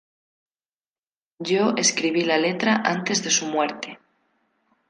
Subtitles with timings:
[1.37, 3.99] Yo escribí la letra antes de su muerte.